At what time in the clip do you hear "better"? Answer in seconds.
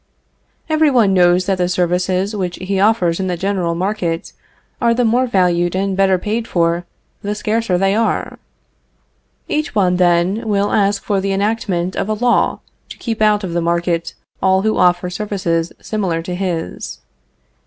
5.95-6.17